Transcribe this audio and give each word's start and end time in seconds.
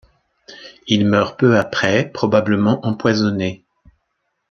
Il 0.87 1.05
meurt 1.05 1.37
peu 1.39 1.59
après 1.59 2.09
probablement 2.09 2.83
empoisonné. 2.83 3.63